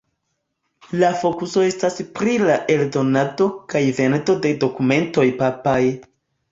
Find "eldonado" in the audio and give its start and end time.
2.77-3.51